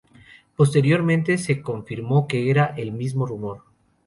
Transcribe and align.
Posteriormente 0.55 1.37
se 1.37 1.61
confirmó 1.61 2.27
que 2.27 2.49
era 2.49 2.73
el 2.75 2.91
mismo 2.91 3.27
rumor. 3.27 3.65